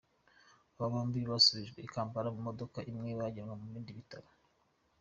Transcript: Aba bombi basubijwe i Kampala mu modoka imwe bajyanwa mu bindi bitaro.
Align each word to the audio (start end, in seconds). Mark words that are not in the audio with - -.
Aba 0.75 0.87
bombi 0.91 1.19
basubijwe 1.31 1.79
i 1.81 1.89
Kampala 1.93 2.29
mu 2.35 2.41
modoka 2.47 2.79
imwe 2.91 3.09
bajyanwa 3.19 3.55
mu 3.61 3.65
bindi 3.73 3.91
bitaro. 3.99 4.29